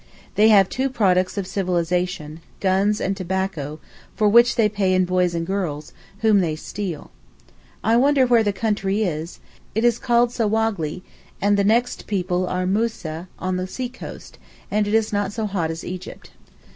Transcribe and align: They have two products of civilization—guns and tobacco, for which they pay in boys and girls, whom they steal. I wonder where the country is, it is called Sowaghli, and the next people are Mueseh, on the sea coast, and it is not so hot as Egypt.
They 0.33 0.47
have 0.47 0.67
two 0.67 0.89
products 0.89 1.37
of 1.37 1.45
civilization—guns 1.45 2.99
and 2.99 3.15
tobacco, 3.15 3.79
for 4.15 4.27
which 4.27 4.55
they 4.55 4.67
pay 4.67 4.95
in 4.95 5.05
boys 5.05 5.35
and 5.35 5.45
girls, 5.45 5.93
whom 6.21 6.39
they 6.39 6.55
steal. 6.55 7.11
I 7.83 7.97
wonder 7.97 8.25
where 8.25 8.41
the 8.41 8.51
country 8.51 9.03
is, 9.03 9.39
it 9.75 9.83
is 9.83 9.99
called 9.99 10.29
Sowaghli, 10.31 11.03
and 11.39 11.55
the 11.55 11.63
next 11.63 12.07
people 12.07 12.47
are 12.47 12.65
Mueseh, 12.65 13.27
on 13.37 13.57
the 13.57 13.67
sea 13.67 13.89
coast, 13.89 14.39
and 14.71 14.87
it 14.87 14.95
is 14.95 15.13
not 15.13 15.33
so 15.33 15.45
hot 15.45 15.69
as 15.69 15.85
Egypt. 15.85 16.31